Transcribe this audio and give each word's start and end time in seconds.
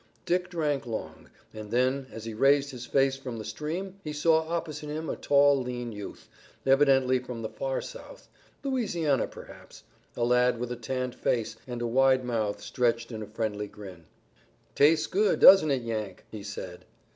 Dick 0.25 0.49
drank 0.49 0.87
long, 0.87 1.29
and 1.53 1.69
then 1.69 2.07
as 2.11 2.25
he 2.25 2.33
raised 2.33 2.71
his 2.71 2.87
face 2.87 3.15
from 3.17 3.37
the 3.37 3.45
stream 3.45 3.99
he 4.03 4.11
saw 4.11 4.49
opposite 4.49 4.89
him 4.89 5.07
a 5.11 5.15
tall, 5.15 5.61
lean 5.61 5.91
youth, 5.91 6.27
evidently 6.65 7.19
from 7.19 7.43
the 7.43 7.49
far 7.49 7.81
South, 7.81 8.27
Louisiana 8.63 9.27
perhaps, 9.27 9.83
a 10.17 10.23
lad 10.23 10.57
with 10.57 10.71
a 10.71 10.75
tanned 10.75 11.13
face 11.13 11.55
and 11.67 11.83
a 11.83 11.85
wide 11.85 12.25
mouth 12.25 12.63
stretched 12.63 13.11
in 13.11 13.21
a 13.21 13.27
friendly 13.27 13.67
grin. 13.67 14.05
"Tastes 14.73 15.05
good, 15.05 15.39
doesn't 15.39 15.69
it, 15.69 15.83
Yank?" 15.83 16.25
he 16.31 16.41
said. 16.41 16.85